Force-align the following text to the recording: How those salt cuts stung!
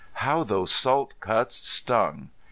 How 0.13 0.41
those 0.41 0.71
salt 0.71 1.13
cuts 1.19 1.57
stung! 1.57 2.31